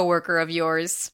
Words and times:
coworker 0.00 0.38
of 0.38 0.48
yours. 0.48 1.12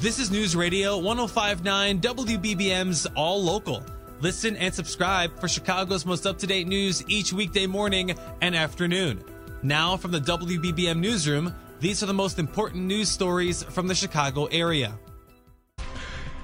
This 0.00 0.20
is 0.20 0.30
News 0.30 0.54
Radio 0.54 0.96
1059 0.96 2.00
WBBM's 2.00 3.04
All 3.16 3.42
Local. 3.42 3.82
Listen 4.20 4.56
and 4.56 4.72
subscribe 4.72 5.36
for 5.40 5.48
Chicago's 5.48 6.06
most 6.06 6.24
up 6.24 6.38
to 6.38 6.46
date 6.46 6.68
news 6.68 7.02
each 7.08 7.32
weekday 7.32 7.66
morning 7.66 8.14
and 8.40 8.54
afternoon. 8.54 9.24
Now, 9.64 9.96
from 9.96 10.12
the 10.12 10.20
WBBM 10.20 11.00
Newsroom, 11.00 11.52
these 11.80 12.00
are 12.00 12.06
the 12.06 12.14
most 12.14 12.38
important 12.38 12.84
news 12.84 13.08
stories 13.08 13.64
from 13.64 13.88
the 13.88 13.94
Chicago 13.96 14.44
area. 14.46 14.96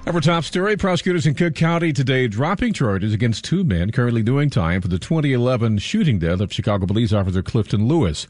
Our 0.05 0.19
top 0.19 0.43
story 0.43 0.75
prosecutors 0.75 1.25
in 1.25 1.33
Cook 1.33 1.55
County 1.55 1.93
today 1.93 2.27
dropping 2.27 2.73
charges 2.73 3.13
against 3.13 3.45
two 3.45 3.63
men 3.63 3.91
currently 3.91 4.21
doing 4.21 4.49
time 4.49 4.81
for 4.81 4.89
the 4.89 4.99
2011 4.99 5.77
shooting 5.77 6.19
death 6.19 6.41
of 6.41 6.51
Chicago 6.51 6.85
police 6.87 7.13
officer 7.13 7.41
Clifton 7.41 7.87
Lewis. 7.87 8.27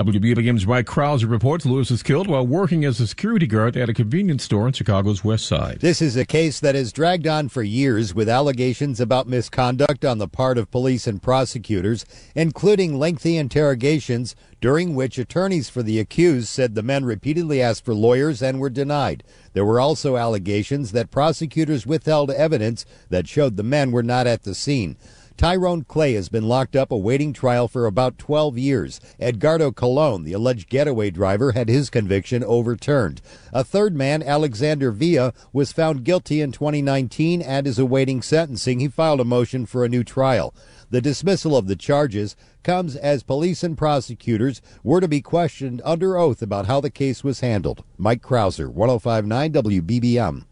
WBBM's 0.00 0.66
Mike 0.66 0.86
Krauser 0.86 1.30
reports 1.30 1.66
Lewis 1.66 1.90
was 1.90 2.02
killed 2.02 2.26
while 2.26 2.46
working 2.46 2.82
as 2.82 2.98
a 2.98 3.06
security 3.06 3.46
guard 3.46 3.76
at 3.76 3.90
a 3.90 3.92
convenience 3.92 4.42
store 4.42 4.66
in 4.66 4.72
Chicago's 4.72 5.22
west 5.22 5.44
side. 5.44 5.80
This 5.80 6.00
is 6.00 6.16
a 6.16 6.24
case 6.24 6.60
that 6.60 6.74
has 6.74 6.94
dragged 6.94 7.26
on 7.26 7.50
for 7.50 7.62
years 7.62 8.14
with 8.14 8.26
allegations 8.26 9.00
about 9.00 9.28
misconduct 9.28 10.02
on 10.02 10.16
the 10.16 10.28
part 10.28 10.56
of 10.56 10.70
police 10.70 11.06
and 11.06 11.22
prosecutors, 11.22 12.06
including 12.34 12.98
lengthy 12.98 13.36
interrogations 13.36 14.34
during 14.62 14.94
which 14.94 15.18
attorneys 15.18 15.68
for 15.68 15.82
the 15.82 16.00
accused 16.00 16.48
said 16.48 16.74
the 16.74 16.82
men 16.82 17.04
repeatedly 17.04 17.60
asked 17.60 17.84
for 17.84 17.92
lawyers 17.92 18.40
and 18.40 18.60
were 18.60 18.70
denied. 18.70 19.22
There 19.52 19.66
were 19.66 19.78
also 19.78 20.16
allegations 20.16 20.92
that 20.92 21.10
prosecutors 21.10 21.86
withheld 21.86 22.30
evidence 22.30 22.86
that 23.10 23.28
showed 23.28 23.58
the 23.58 23.62
men 23.62 23.92
were 23.92 24.02
not 24.02 24.26
at 24.26 24.44
the 24.44 24.54
scene. 24.54 24.96
Tyrone 25.36 25.84
Clay 25.84 26.14
has 26.14 26.28
been 26.28 26.46
locked 26.46 26.76
up 26.76 26.92
awaiting 26.92 27.32
trial 27.32 27.68
for 27.68 27.86
about 27.86 28.18
12 28.18 28.58
years. 28.58 29.00
Edgardo 29.18 29.72
Colon, 29.72 30.24
the 30.24 30.32
alleged 30.32 30.68
getaway 30.68 31.10
driver, 31.10 31.52
had 31.52 31.68
his 31.68 31.90
conviction 31.90 32.44
overturned. 32.44 33.20
A 33.52 33.64
third 33.64 33.96
man, 33.96 34.22
Alexander 34.22 34.90
Villa, 34.90 35.32
was 35.52 35.72
found 35.72 36.04
guilty 36.04 36.40
in 36.40 36.52
2019 36.52 37.42
and 37.42 37.66
is 37.66 37.78
awaiting 37.78 38.22
sentencing. 38.22 38.80
He 38.80 38.88
filed 38.88 39.20
a 39.20 39.24
motion 39.24 39.66
for 39.66 39.84
a 39.84 39.88
new 39.88 40.04
trial. 40.04 40.54
The 40.90 41.00
dismissal 41.00 41.56
of 41.56 41.66
the 41.66 41.76
charges 41.76 42.36
comes 42.62 42.96
as 42.96 43.22
police 43.22 43.62
and 43.62 43.76
prosecutors 43.78 44.60
were 44.82 45.00
to 45.00 45.08
be 45.08 45.20
questioned 45.20 45.80
under 45.84 46.18
oath 46.18 46.42
about 46.42 46.66
how 46.66 46.80
the 46.80 46.90
case 46.90 47.24
was 47.24 47.40
handled. 47.40 47.82
Mike 47.96 48.22
Krauser, 48.22 48.68
1059 48.68 49.52
WBBM. 49.52 50.44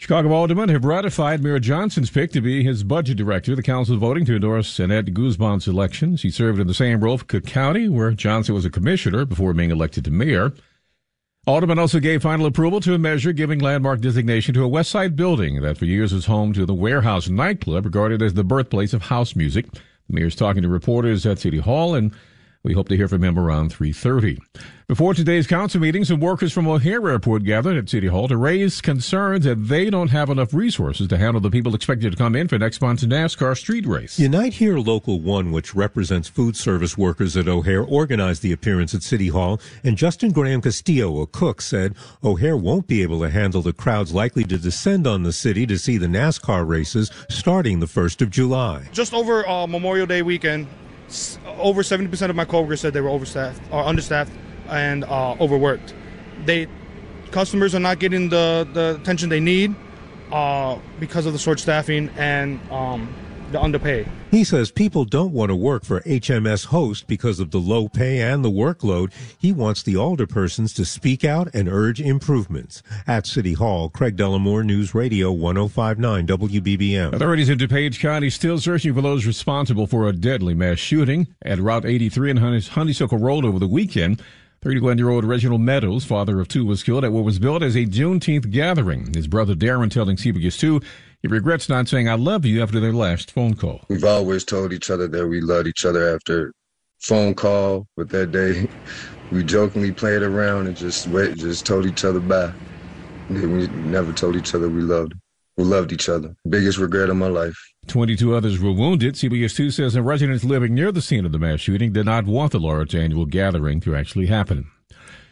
Chicago 0.00 0.32
aldermen 0.32 0.70
have 0.70 0.86
ratified 0.86 1.42
Mayor 1.42 1.58
Johnson's 1.58 2.08
pick 2.08 2.32
to 2.32 2.40
be 2.40 2.64
his 2.64 2.84
budget 2.84 3.18
director. 3.18 3.54
The 3.54 3.62
council 3.62 3.96
is 3.96 4.00
voting 4.00 4.24
to 4.24 4.34
endorse 4.36 4.78
Annette 4.78 5.12
Guzman's 5.12 5.68
election. 5.68 6.16
She 6.16 6.30
served 6.30 6.58
in 6.58 6.66
the 6.66 6.72
same 6.72 7.04
role 7.04 7.18
for 7.18 7.26
Cook 7.26 7.44
County, 7.44 7.86
where 7.86 8.12
Johnson 8.12 8.54
was 8.54 8.64
a 8.64 8.70
commissioner 8.70 9.26
before 9.26 9.52
being 9.52 9.70
elected 9.70 10.06
to 10.06 10.10
mayor. 10.10 10.54
Alderman 11.46 11.78
also 11.78 12.00
gave 12.00 12.22
final 12.22 12.46
approval 12.46 12.80
to 12.80 12.94
a 12.94 12.98
measure 12.98 13.34
giving 13.34 13.58
landmark 13.58 14.00
designation 14.00 14.54
to 14.54 14.64
a 14.64 14.68
West 14.68 14.90
Side 14.90 15.16
building 15.16 15.60
that 15.60 15.76
for 15.76 15.84
years 15.84 16.14
was 16.14 16.24
home 16.24 16.54
to 16.54 16.64
the 16.64 16.72
Warehouse 16.72 17.28
nightclub, 17.28 17.84
regarded 17.84 18.22
as 18.22 18.32
the 18.32 18.42
birthplace 18.42 18.94
of 18.94 19.02
house 19.02 19.36
music. 19.36 19.70
The 19.70 19.80
mayor's 20.14 20.34
talking 20.34 20.62
to 20.62 20.68
reporters 20.70 21.26
at 21.26 21.38
City 21.38 21.58
Hall 21.58 21.94
and 21.94 22.14
we 22.62 22.74
hope 22.74 22.88
to 22.88 22.96
hear 22.96 23.08
from 23.08 23.24
him 23.24 23.38
around 23.38 23.72
3.30. 23.72 24.38
Before 24.86 25.14
today's 25.14 25.46
council 25.46 25.80
meeting, 25.80 26.04
some 26.04 26.20
workers 26.20 26.52
from 26.52 26.66
O'Hare 26.66 27.08
Airport 27.08 27.44
gathered 27.44 27.76
at 27.76 27.88
City 27.88 28.08
Hall 28.08 28.28
to 28.28 28.36
raise 28.36 28.80
concerns 28.80 29.44
that 29.44 29.68
they 29.68 29.88
don't 29.88 30.10
have 30.10 30.28
enough 30.28 30.52
resources 30.52 31.06
to 31.08 31.16
handle 31.16 31.40
the 31.40 31.48
people 31.48 31.74
expected 31.74 32.10
to 32.10 32.18
come 32.18 32.34
in 32.34 32.48
for 32.48 32.58
next 32.58 32.82
month's 32.82 33.04
NASCAR 33.04 33.56
street 33.56 33.86
race. 33.86 34.18
Unite 34.18 34.54
Here 34.54 34.78
Local 34.78 35.20
1, 35.20 35.52
which 35.52 35.74
represents 35.74 36.28
food 36.28 36.56
service 36.56 36.98
workers 36.98 37.36
at 37.36 37.48
O'Hare, 37.48 37.82
organized 37.82 38.42
the 38.42 38.52
appearance 38.52 38.92
at 38.92 39.02
City 39.02 39.28
Hall, 39.28 39.60
and 39.84 39.96
Justin 39.96 40.32
Graham 40.32 40.60
Castillo, 40.60 41.20
a 41.20 41.26
cook, 41.26 41.62
said 41.62 41.94
O'Hare 42.24 42.56
won't 42.56 42.88
be 42.88 43.02
able 43.02 43.20
to 43.20 43.30
handle 43.30 43.62
the 43.62 43.72
crowds 43.72 44.12
likely 44.12 44.44
to 44.44 44.58
descend 44.58 45.06
on 45.06 45.22
the 45.22 45.32
city 45.32 45.66
to 45.66 45.78
see 45.78 45.98
the 45.98 46.08
NASCAR 46.08 46.66
races 46.66 47.10
starting 47.30 47.80
the 47.80 47.86
1st 47.86 48.22
of 48.22 48.30
July. 48.30 48.88
Just 48.92 49.14
over 49.14 49.48
uh, 49.48 49.68
Memorial 49.68 50.06
Day 50.06 50.22
weekend, 50.22 50.66
over 51.58 51.82
70% 51.82 52.30
of 52.30 52.36
my 52.36 52.44
coworkers 52.44 52.80
said 52.80 52.92
they 52.92 53.00
were 53.00 53.10
overstaffed 53.10 53.60
or 53.72 53.82
understaffed 53.82 54.32
and 54.68 55.04
uh, 55.04 55.32
overworked. 55.40 55.94
They 56.44 56.68
customers 57.30 57.74
are 57.74 57.80
not 57.80 57.98
getting 57.98 58.28
the, 58.28 58.68
the 58.72 58.98
attention 59.00 59.28
they 59.28 59.40
need 59.40 59.74
uh, 60.32 60.78
because 60.98 61.26
of 61.26 61.32
the 61.32 61.38
short 61.38 61.60
staffing 61.60 62.08
and 62.16 62.60
um, 62.70 63.14
the 63.52 63.60
underpay. 63.60 64.06
He 64.30 64.44
says 64.44 64.70
people 64.70 65.04
don't 65.04 65.32
want 65.32 65.50
to 65.50 65.56
work 65.56 65.84
for 65.84 66.00
HMS 66.02 66.66
Host 66.66 67.06
because 67.06 67.40
of 67.40 67.50
the 67.50 67.58
low 67.58 67.88
pay 67.88 68.20
and 68.20 68.44
the 68.44 68.50
workload. 68.50 69.12
He 69.38 69.52
wants 69.52 69.82
the 69.82 69.94
alderpersons 69.94 70.74
to 70.76 70.84
speak 70.84 71.24
out 71.24 71.52
and 71.54 71.68
urge 71.68 72.00
improvements. 72.00 72.82
At 73.06 73.26
City 73.26 73.54
Hall, 73.54 73.88
Craig 73.88 74.16
Dellimore, 74.16 74.64
News 74.64 74.94
Radio 74.94 75.32
1059 75.32 76.26
WBBM. 76.26 77.12
Authorities 77.12 77.48
in 77.48 77.58
DuPage 77.58 78.00
County 78.00 78.30
still 78.30 78.58
searching 78.58 78.94
for 78.94 79.02
those 79.02 79.26
responsible 79.26 79.86
for 79.86 80.08
a 80.08 80.12
deadly 80.12 80.54
mass 80.54 80.78
shooting 80.78 81.26
at 81.42 81.58
Route 81.58 81.84
83 81.84 82.30
in 82.30 82.36
Honeysuckle 82.36 83.18
Road 83.18 83.44
over 83.44 83.58
the 83.58 83.68
weekend. 83.68 84.22
31 84.62 84.98
year 84.98 85.08
old 85.08 85.24
Reginald 85.24 85.62
Meadows, 85.62 86.04
father 86.04 86.38
of 86.38 86.46
two, 86.46 86.66
was 86.66 86.82
killed 86.82 87.02
at 87.02 87.12
what 87.12 87.24
was 87.24 87.38
billed 87.38 87.62
as 87.62 87.74
a 87.74 87.86
Juneteenth 87.86 88.50
gathering. 88.50 89.10
His 89.14 89.26
brother 89.26 89.54
Darren 89.54 89.90
telling 89.90 90.16
CBS 90.16 90.58
2 90.58 90.82
he 91.22 91.28
regrets 91.28 91.68
not 91.68 91.88
saying 91.88 92.08
I 92.08 92.14
love 92.14 92.44
you 92.44 92.62
after 92.62 92.80
their 92.80 92.92
last 92.92 93.30
phone 93.30 93.54
call. 93.54 93.82
We've 93.88 94.04
always 94.04 94.44
told 94.44 94.72
each 94.72 94.90
other 94.90 95.06
that 95.08 95.26
we 95.26 95.40
loved 95.40 95.66
each 95.66 95.84
other 95.84 96.14
after 96.14 96.52
phone 96.98 97.34
call, 97.34 97.86
but 97.96 98.08
that 98.10 98.32
day 98.32 98.68
we 99.32 99.44
jokingly 99.44 99.92
played 99.92 100.22
around 100.22 100.66
and 100.66 100.76
just 100.76 101.08
wait, 101.08 101.36
just 101.36 101.66
told 101.66 101.86
each 101.86 102.04
other 102.04 102.20
bye. 102.20 102.52
We 103.28 103.68
never 103.68 104.12
told 104.12 104.34
each 104.36 104.54
other 104.54 104.68
we 104.68 104.80
loved. 104.80 105.14
We 105.56 105.64
loved 105.64 105.92
each 105.92 106.08
other. 106.08 106.34
Biggest 106.48 106.78
regret 106.78 107.10
of 107.10 107.16
my 107.16 107.28
life. 107.28 107.56
22 107.86 108.34
others 108.34 108.60
were 108.60 108.72
wounded. 108.72 109.14
CBS 109.14 109.54
2 109.54 109.70
says 109.70 109.94
the 109.94 110.02
residents 110.02 110.42
living 110.42 110.74
near 110.74 110.90
the 110.90 111.02
scene 111.02 111.26
of 111.26 111.32
the 111.32 111.38
mass 111.38 111.60
shooting 111.60 111.92
did 111.92 112.06
not 112.06 112.26
want 112.26 112.52
the 112.52 112.60
large 112.60 112.94
annual 112.94 113.26
gathering 113.26 113.80
to 113.80 113.94
actually 113.94 114.26
happen. 114.26 114.70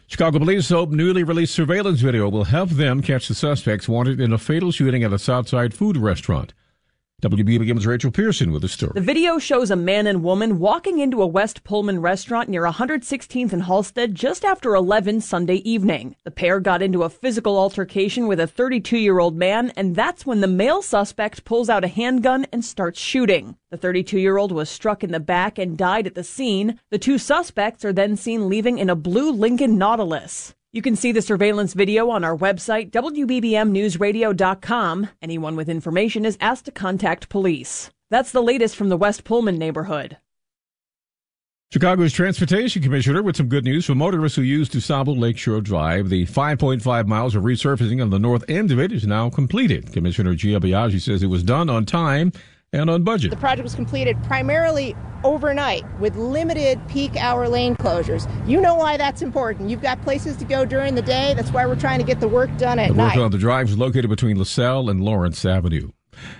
Chicago 0.09 0.39
police 0.39 0.69
hope 0.69 0.89
newly 0.89 1.23
released 1.23 1.53
surveillance 1.53 2.01
video 2.01 2.27
will 2.27 2.45
help 2.45 2.71
them 2.71 2.99
catch 2.99 3.27
the 3.27 3.35
suspects 3.35 3.87
wanted 3.87 4.19
in 4.19 4.33
a 4.33 4.39
fatal 4.39 4.71
shooting 4.71 5.03
at 5.03 5.13
a 5.13 5.19
Southside 5.19 5.71
food 5.71 5.95
restaurant. 5.95 6.51
WBBM's 7.21 7.85
Rachel 7.85 8.11
Pearson 8.11 8.53
with 8.53 8.61
the 8.61 8.69
story. 8.69 8.93
The 8.95 9.01
video 9.01 9.39
shows 9.39 9.71
a 9.71 9.75
man 9.75 10.07
and 10.07 10.23
woman 10.23 10.57
walking 10.57 10.99
into 10.99 11.21
a 11.21 11.27
West 11.27 11.65
Pullman 11.65 11.99
restaurant 11.99 12.47
near 12.47 12.63
116th 12.63 13.51
and 13.51 13.63
Halsted 13.63 14.13
just 14.13 14.45
after 14.45 14.73
11 14.73 15.19
Sunday 15.19 15.55
evening. 15.55 16.15
The 16.23 16.31
pair 16.31 16.61
got 16.61 16.81
into 16.81 17.03
a 17.03 17.09
physical 17.09 17.57
altercation 17.57 18.25
with 18.27 18.39
a 18.39 18.47
32 18.47 18.97
year 18.97 19.19
old 19.19 19.35
man, 19.35 19.73
and 19.75 19.97
that's 19.97 20.25
when 20.25 20.39
the 20.39 20.47
male 20.47 20.81
suspect 20.81 21.43
pulls 21.43 21.69
out 21.69 21.83
a 21.83 21.89
handgun 21.89 22.47
and 22.53 22.63
starts 22.63 23.01
shooting. 23.01 23.57
The 23.69 23.77
32 23.77 24.17
year 24.17 24.37
old 24.37 24.53
was 24.53 24.69
struck 24.69 25.03
in 25.03 25.11
the 25.11 25.19
back 25.19 25.59
and 25.59 25.77
died 25.77 26.07
at 26.07 26.15
the 26.15 26.23
scene. 26.23 26.79
The 26.89 26.97
two 26.97 27.17
suspects 27.17 27.83
are 27.83 27.93
then 27.93 28.15
seen 28.15 28.47
leaving 28.47 28.79
in 28.79 28.89
a 28.89 28.95
blue 28.95 29.29
Lincoln 29.29 29.77
Nautilus. 29.77 30.55
You 30.71 30.83
can 30.83 30.95
see 30.95 31.11
the 31.11 31.23
surveillance 31.23 31.73
video 31.73 32.11
on 32.11 32.23
our 32.23 32.37
website, 32.37 32.91
WBBMNewsRadio.com. 32.91 35.09
Anyone 35.19 35.55
with 35.55 35.67
information 35.67 36.25
is 36.25 36.37
asked 36.39 36.65
to 36.65 36.71
contact 36.71 37.27
police. 37.27 37.89
That's 38.11 38.31
the 38.31 38.43
latest 38.43 38.75
from 38.75 38.89
the 38.89 38.97
West 38.97 39.23
Pullman 39.23 39.57
neighborhood. 39.57 40.17
Chicago's 41.73 42.13
Transportation 42.13 42.83
Commissioner 42.83 43.23
with 43.23 43.35
some 43.35 43.47
good 43.47 43.63
news 43.63 43.87
for 43.87 43.95
motorists 43.95 44.35
who 44.35 44.43
use 44.43 44.69
DuSable 44.69 45.17
Lakeshore 45.17 45.61
Drive. 45.61 46.09
The 46.09 46.27
5.5 46.27 47.07
miles 47.07 47.33
of 47.33 47.41
resurfacing 47.43 47.99
on 47.99 48.11
the 48.11 48.19
north 48.19 48.47
end 48.47 48.71
of 48.71 48.79
it 48.79 48.91
is 48.91 49.07
now 49.07 49.31
completed. 49.31 49.91
Commissioner 49.91 50.35
Gia 50.35 50.59
Biaggi 50.59 51.01
says 51.01 51.23
it 51.23 51.27
was 51.27 51.41
done 51.41 51.71
on 51.71 51.85
time 51.85 52.31
and 52.73 52.89
on 52.89 53.03
budget. 53.03 53.31
The 53.31 53.37
project 53.37 53.63
was 53.63 53.75
completed 53.75 54.21
primarily 54.23 54.95
overnight 55.23 55.83
with 55.99 56.15
limited 56.15 56.79
peak 56.87 57.15
hour 57.17 57.47
lane 57.49 57.75
closures. 57.75 58.29
You 58.47 58.61
know 58.61 58.75
why 58.75 58.97
that's 58.97 59.21
important. 59.21 59.69
You've 59.69 59.81
got 59.81 60.01
places 60.01 60.37
to 60.37 60.45
go 60.45 60.65
during 60.65 60.95
the 60.95 61.01
day. 61.01 61.33
That's 61.35 61.51
why 61.51 61.65
we're 61.65 61.75
trying 61.75 61.99
to 61.99 62.05
get 62.05 62.19
the 62.19 62.27
work 62.27 62.55
done 62.57 62.79
at 62.79 62.89
the 62.89 62.93
night. 62.93 63.15
Work 63.15 63.25
on 63.25 63.31
the 63.31 63.37
drive 63.37 63.69
is 63.69 63.77
located 63.77 64.09
between 64.09 64.37
LaSalle 64.37 64.89
and 64.89 65.01
Lawrence 65.01 65.43
Avenue. 65.45 65.91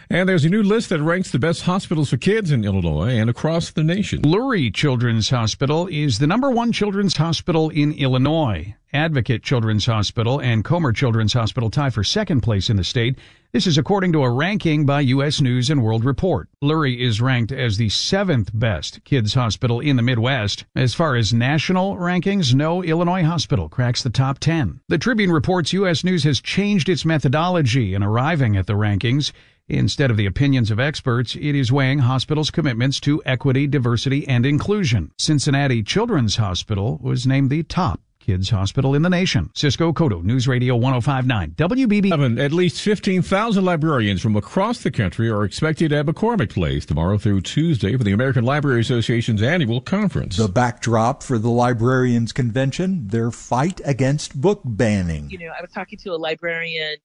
And 0.10 0.28
there's 0.28 0.46
a 0.46 0.50
new 0.50 0.64
list 0.64 0.90
that 0.90 1.02
ranks 1.02 1.32
the 1.32 1.40
best 1.40 1.64
hospitals 1.64 2.10
for 2.10 2.18
kids 2.18 2.52
in 2.52 2.66
Illinois 2.66 3.18
and 3.20 3.30
across 3.30 3.70
the 3.70 3.84
nation. 3.84 4.24
Lurie 4.24 4.74
Children's 4.74 5.30
Hospital 5.30 5.88
is 5.88 6.18
the 6.18 6.28
number 6.28 6.50
one 6.50 6.72
children's 6.72 7.18
hospital 7.18 7.70
in 7.70 7.94
Illinois. 7.94 8.76
Advocate 8.92 9.44
Children's 9.44 9.86
Hospital 9.86 10.42
and 10.42 10.66
Comer 10.66 10.92
Children's 10.92 11.34
Hospital 11.34 11.70
tie 11.70 11.92
for 11.92 12.04
second 12.04 12.42
place 12.42 12.72
in 12.72 12.78
the 12.78 12.84
state. 12.84 13.20
This 13.52 13.68
is 13.68 13.78
according 13.78 14.14
to 14.14 14.24
a 14.24 14.32
ranking 14.32 14.86
by 14.86 15.02
U.S. 15.02 15.42
News 15.42 15.70
and 15.70 15.84
World 15.84 16.04
Report. 16.04 16.50
Lurie 16.64 17.00
is 17.00 17.22
ranked 17.22 17.52
as 17.52 17.78
the 17.78 17.90
seventh 17.90 18.50
best 18.52 19.04
kids 19.04 19.36
hospital 19.36 19.80
in 19.80 19.96
the 19.96 20.02
Midwest. 20.02 20.66
As 20.76 20.96
far 20.96 21.16
as 21.16 21.34
national 21.34 21.98
rankings, 21.98 22.56
no 22.56 22.84
Illinois 22.84 23.24
hospital 23.24 23.70
cracks 23.70 24.02
the 24.02 24.10
top 24.10 24.40
10. 24.40 24.82
The 24.88 24.98
Tribune 24.98 25.32
reports 25.32 25.74
U.S. 25.74 26.04
News 26.04 26.24
has 26.24 26.42
changed 26.42 26.90
its 26.90 27.06
methodology 27.06 27.94
in 27.94 28.02
arriving 28.02 28.58
at 28.58 28.66
the 28.66 28.74
rankings. 28.74 29.32
Instead 29.70 30.10
of 30.10 30.18
the 30.18 30.26
opinions 30.26 30.72
of 30.72 30.80
experts, 30.80 31.36
it 31.36 31.54
is 31.54 31.72
weighing 31.72 32.00
hospitals' 32.00 32.50
commitments 32.50 33.00
to 33.00 33.22
equity, 33.24 33.68
diversity, 33.68 34.28
and 34.28 34.44
inclusion. 34.44 35.12
Cincinnati 35.20 35.84
Children's 35.84 36.38
Hospital 36.38 36.98
was 37.04 37.28
named 37.28 37.52
the 37.52 37.62
top 37.62 38.02
Kids 38.30 38.52
Hospital 38.52 38.94
in 38.94 39.02
the 39.02 39.10
nation. 39.10 39.50
Cisco 39.56 39.92
Cotto, 39.92 40.24
News 40.24 40.48
Radio 40.48 40.76
1059, 40.76 41.56
WBB. 41.58 42.40
At 42.40 42.52
least 42.52 42.80
15,000 42.80 43.66
librarians 43.66 44.22
from 44.22 44.36
across 44.36 44.84
the 44.84 44.92
country 44.92 45.28
are 45.32 45.44
expected 45.44 45.92
at 45.92 46.06
McCormick 46.06 46.52
Place 46.52 46.86
tomorrow 46.86 47.18
through 47.18 47.42
Tuesday 47.42 47.98
for 47.98 48.04
the 48.04 48.12
American 48.12 48.46
Library 48.46 48.82
Association's 48.82 49.42
annual 49.42 49.82
conference. 49.82 50.38
The 50.38 50.48
backdrop 50.48 51.24
for 51.24 51.40
the 51.40 51.50
Librarians 51.50 52.32
Convention, 52.32 53.08
their 53.08 53.32
fight 53.32 53.82
against 53.84 54.40
book 54.40 54.62
banning. 54.64 55.28
You 55.32 55.40
know, 55.40 55.52
I 55.58 55.60
was 55.60 55.72
talking 55.72 55.98
to 55.98 56.12
a 56.12 56.18
librarian 56.18 56.98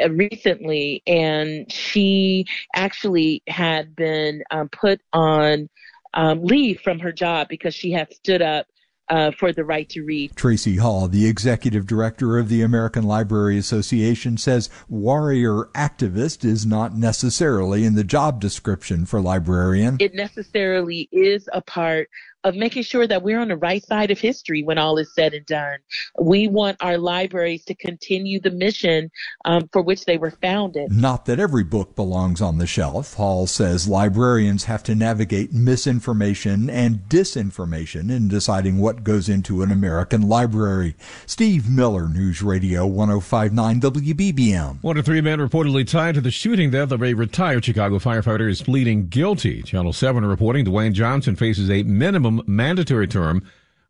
uh, 0.00 0.10
recently, 0.10 1.02
and 1.08 1.68
she 1.72 2.46
actually 2.76 3.42
had 3.48 3.96
been 3.96 4.44
um, 4.52 4.68
put 4.68 5.00
on 5.12 5.68
um, 6.14 6.44
leave 6.44 6.80
from 6.82 7.00
her 7.00 7.10
job 7.10 7.48
because 7.48 7.74
she 7.74 7.90
had 7.90 8.12
stood 8.12 8.42
up 8.42 8.68
uh, 9.10 9.30
for 9.30 9.52
the 9.52 9.64
right 9.64 9.88
to 9.90 10.02
read. 10.02 10.34
Tracie 10.36 10.76
Hall, 10.76 11.08
the 11.08 11.26
executive 11.26 11.86
director 11.86 12.38
of 12.38 12.48
the 12.48 12.62
American 12.62 13.04
Library 13.04 13.58
Association, 13.58 14.36
says 14.36 14.68
warrior 14.88 15.64
activist 15.74 16.44
is 16.44 16.66
not 16.66 16.96
necessarily 16.96 17.84
in 17.84 17.94
the 17.94 18.04
job 18.04 18.40
description 18.40 19.06
for 19.06 19.20
librarian. 19.20 19.96
It 20.00 20.14
necessarily 20.14 21.08
is 21.12 21.48
a 21.52 21.60
part 21.62 22.08
of 22.44 22.54
making 22.54 22.82
sure 22.82 23.06
that 23.06 23.22
we're 23.22 23.40
on 23.40 23.48
the 23.48 23.56
right 23.56 23.84
side 23.84 24.10
of 24.10 24.18
history 24.18 24.62
when 24.62 24.78
all 24.78 24.98
is 24.98 25.12
said 25.14 25.34
and 25.34 25.44
done. 25.46 25.78
We 26.20 26.48
want 26.48 26.76
our 26.80 26.96
libraries 26.96 27.64
to 27.64 27.74
continue 27.74 28.40
the 28.40 28.50
mission 28.50 29.10
um, 29.44 29.68
for 29.72 29.82
which 29.82 30.04
they 30.04 30.18
were 30.18 30.30
founded. 30.30 30.92
Not 30.92 31.26
that 31.26 31.40
every 31.40 31.64
book 31.64 31.96
belongs 31.96 32.40
on 32.40 32.58
the 32.58 32.66
shelf. 32.66 33.14
Hall 33.14 33.46
says 33.46 33.88
librarians 33.88 34.64
have 34.64 34.82
to 34.84 34.94
navigate 34.94 35.52
misinformation 35.52 36.70
and 36.70 37.00
disinformation 37.08 38.10
in 38.10 38.28
deciding 38.28 38.78
what 38.78 39.04
goes 39.04 39.28
into 39.28 39.62
an 39.62 39.72
American 39.72 40.28
library. 40.28 40.94
Steve 41.26 41.68
Miller, 41.68 42.08
News 42.08 42.42
Radio 42.42 42.86
1059 42.86 43.80
WBBM. 43.80 44.82
One 44.82 44.96
of 44.96 45.04
three 45.04 45.20
men 45.20 45.38
reportedly 45.38 45.86
tied 45.86 46.14
to 46.14 46.20
the 46.20 46.30
shooting 46.30 46.70
death 46.70 46.92
of 46.92 47.02
a 47.02 47.14
retired 47.14 47.64
Chicago 47.64 47.98
firefighter 47.98 48.48
is 48.48 48.62
pleading 48.62 49.08
guilty. 49.08 49.62
Channel 49.62 49.92
7 49.92 50.24
reporting 50.24 50.64
Dwayne 50.64 50.92
Johnson 50.92 51.34
faces 51.34 51.70
a 51.70 51.82
minimum 51.82 52.27
minimum 52.30 52.44
mandatory 52.46 53.06
term 53.06 53.42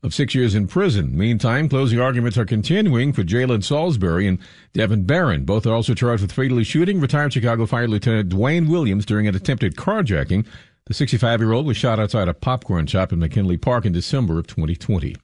of 0.03 0.15
six 0.15 0.35
years 0.35 0.55
in 0.55 0.69
prison. 0.69 1.17
Meantime, 1.17 1.69
closing 1.69 2.01
arguments 2.01 2.39
are 2.39 2.45
continuing 2.45 3.13
for 3.13 3.25
Jalen 3.25 3.65
Salisbury 3.65 4.29
and 4.29 4.39
Devin 4.73 5.05
Barron. 5.05 5.45
Both 5.45 5.67
are 5.67 5.75
also 5.75 5.95
charged 5.95 6.23
with 6.23 6.33
fatally 6.33 6.63
shooting 6.65 7.01
retired 7.01 7.33
Chicago 7.33 7.67
Fire 7.67 7.89
Lieutenant 7.89 8.29
Dwain 8.29 8.69
Williams 8.69 9.05
during 9.05 9.27
an 9.27 9.35
attempted 9.35 9.77
carjacking. 9.77 10.47
The 10.87 10.95
65 10.95 11.41
year 11.41 11.53
old 11.53 11.67
was 11.67 11.77
shot 11.77 11.99
outside 11.99 12.29
a 12.29 12.35
popcorn 12.35 12.87
shop 12.87 13.13
in 13.13 13.19
McKinley 13.19 13.57
Park 13.57 13.85
in 13.85 13.93
December 13.93 14.39
of 14.39 14.47
2020. 14.47 15.17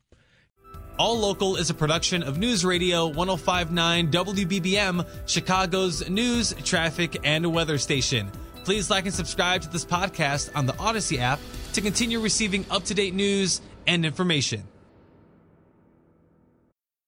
All 0.98 1.18
Local 1.18 1.56
is 1.56 1.70
a 1.70 1.74
production 1.74 2.22
of 2.22 2.38
News 2.38 2.64
Radio 2.64 3.06
1059 3.06 4.10
WBBM, 4.12 5.08
Chicago's 5.26 6.08
news, 6.08 6.54
traffic, 6.62 7.18
and 7.24 7.52
weather 7.52 7.78
station. 7.78 8.30
Please 8.64 8.90
like 8.90 9.04
and 9.04 9.14
subscribe 9.14 9.62
to 9.62 9.68
this 9.68 9.84
podcast 9.84 10.50
on 10.54 10.66
the 10.66 10.78
Odyssey 10.78 11.18
app 11.18 11.40
to 11.74 11.80
continue 11.80 12.20
receiving 12.20 12.64
up 12.70 12.84
to 12.84 12.94
date 12.94 13.14
news 13.14 13.60
and 13.86 14.04
information. 14.04 14.64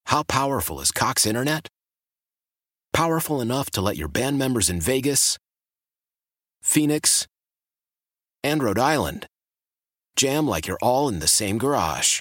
How 0.06 0.22
powerful 0.22 0.80
is 0.80 0.92
Cox 0.92 1.26
Internet? 1.26 1.68
Powerful 2.92 3.40
enough 3.40 3.70
to 3.72 3.80
let 3.80 3.96
your 3.96 4.08
band 4.08 4.38
members 4.38 4.70
in 4.70 4.80
Vegas, 4.80 5.38
Phoenix, 6.62 7.26
and 8.44 8.62
Rhode 8.62 8.78
Island 8.78 9.26
jam 10.16 10.46
like 10.48 10.66
you're 10.66 10.78
all 10.80 11.08
in 11.08 11.18
the 11.18 11.28
same 11.28 11.58
garage. 11.58 12.20